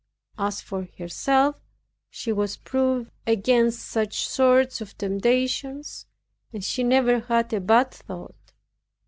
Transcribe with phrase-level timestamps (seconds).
[0.39, 1.57] As for herself,
[2.09, 6.07] she was proof against such sorts of temptations,
[6.51, 8.53] and that she never had a bad thought.